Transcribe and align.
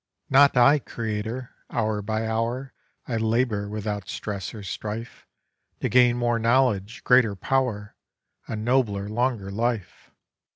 'Not 0.31 0.57
I 0.57 0.79
creator. 0.79 1.51
Hour 1.69 2.01
by 2.01 2.25
hour 2.27 2.73
I 3.07 3.17
labour 3.17 3.69
without 3.69 4.09
stress 4.09 4.51
or 4.51 4.63
strife 4.63 5.27
To 5.81 5.89
gain 5.89 6.17
more 6.17 6.39
knowledge, 6.39 7.03
greater 7.03 7.35
power, 7.35 7.95
A 8.47 8.55
nobler, 8.55 9.07
longer 9.07 9.51
life. 9.51 10.09